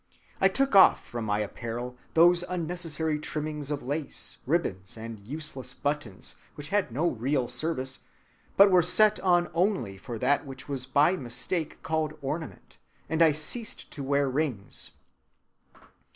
"I 0.39 0.47
took 0.47 0.75
off 0.75 1.05
from 1.05 1.25
my 1.25 1.41
apparel 1.41 1.95
those 2.15 2.43
unnecessary 2.49 3.19
trimmings 3.19 3.69
of 3.69 3.83
lace, 3.83 4.39
ribbons, 4.47 4.97
and 4.97 5.19
useless 5.19 5.75
buttons, 5.75 6.37
which 6.55 6.69
had 6.69 6.91
no 6.91 7.05
real 7.07 7.47
service, 7.47 7.99
but 8.57 8.71
were 8.71 8.81
set 8.81 9.19
on 9.19 9.51
only 9.53 9.99
for 9.99 10.17
that 10.17 10.43
which 10.43 10.67
was 10.67 10.87
by 10.87 11.15
mistake 11.15 11.83
called 11.83 12.13
ornament; 12.19 12.79
and 13.09 13.21
I 13.21 13.33
ceased 13.33 13.91
to 13.91 14.01
wear 14.03 14.27
rings. 14.27 14.89